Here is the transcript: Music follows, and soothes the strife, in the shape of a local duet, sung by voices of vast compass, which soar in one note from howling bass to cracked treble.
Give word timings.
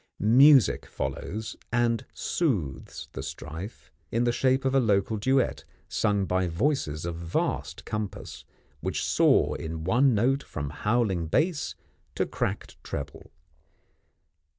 Music 0.17 0.87
follows, 0.87 1.55
and 1.71 2.07
soothes 2.11 3.07
the 3.11 3.21
strife, 3.21 3.91
in 4.11 4.23
the 4.23 4.31
shape 4.31 4.65
of 4.65 4.73
a 4.73 4.79
local 4.79 5.15
duet, 5.15 5.63
sung 5.87 6.25
by 6.25 6.47
voices 6.47 7.05
of 7.05 7.15
vast 7.15 7.85
compass, 7.85 8.43
which 8.79 9.05
soar 9.05 9.55
in 9.59 9.83
one 9.83 10.15
note 10.15 10.41
from 10.41 10.71
howling 10.71 11.27
bass 11.27 11.75
to 12.15 12.25
cracked 12.25 12.83
treble. 12.83 13.29